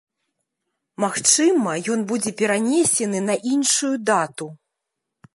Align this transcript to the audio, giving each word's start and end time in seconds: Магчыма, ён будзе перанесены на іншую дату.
Магчыма, 1.03 1.73
ён 1.95 1.99
будзе 2.11 2.31
перанесены 2.39 3.19
на 3.27 3.35
іншую 3.53 3.91
дату. 4.09 4.47